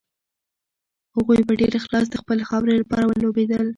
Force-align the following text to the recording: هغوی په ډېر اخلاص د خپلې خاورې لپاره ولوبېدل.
هغوی 1.15 1.39
په 1.47 1.53
ډېر 1.59 1.73
اخلاص 1.79 2.05
د 2.09 2.15
خپلې 2.21 2.43
خاورې 2.49 2.73
لپاره 2.81 3.03
ولوبېدل. 3.07 3.65